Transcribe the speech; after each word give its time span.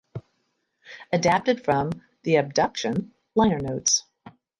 Adapted 1.13 1.63
from 1.63 1.91
the 2.23 2.37
"Abduction" 2.37 3.13
liner 3.35 3.59
notes. 3.59 4.03